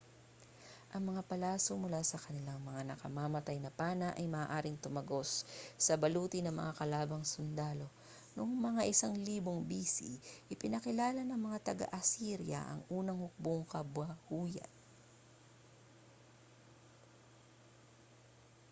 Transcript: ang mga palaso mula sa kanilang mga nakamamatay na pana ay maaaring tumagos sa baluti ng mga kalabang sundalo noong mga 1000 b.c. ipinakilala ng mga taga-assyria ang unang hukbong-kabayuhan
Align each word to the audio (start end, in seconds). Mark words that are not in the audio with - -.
ang 0.93 1.03
mga 1.13 1.21
palaso 1.29 1.71
mula 1.83 2.01
sa 2.05 2.17
kanilang 2.25 2.57
mga 2.69 2.81
nakamamatay 2.89 3.57
na 3.61 3.69
pana 3.79 4.07
ay 4.19 4.25
maaaring 4.35 4.81
tumagos 4.83 5.31
sa 5.85 5.93
baluti 6.01 6.39
ng 6.41 6.55
mga 6.61 6.73
kalabang 6.79 7.21
sundalo 7.33 7.85
noong 8.35 8.49
mga 8.67 8.81
1000 8.89 9.45
b.c. 9.69 9.97
ipinakilala 10.53 11.21
ng 11.25 11.37
mga 11.45 11.57
taga-assyria 11.77 12.59
ang 12.71 12.81
unang 12.99 13.19
hukbong-kabayuhan 13.29 14.73